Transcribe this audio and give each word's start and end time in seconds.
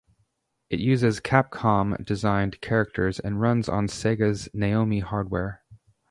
It 0.71 0.79
uses 0.79 1.19
Capcom-designed 1.19 2.59
characters 2.59 3.19
and 3.19 3.39
runs 3.39 3.69
on 3.69 3.85
Sega's 3.85 4.49
Naomi 4.51 5.01
Hardware. 5.01 5.61